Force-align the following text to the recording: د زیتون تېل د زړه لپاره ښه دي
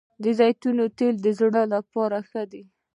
د 0.23 0.25
زیتون 0.39 0.77
تېل 0.97 1.15
د 1.21 1.27
زړه 1.39 1.63
لپاره 1.73 2.17
ښه 2.29 2.43
دي 2.51 2.63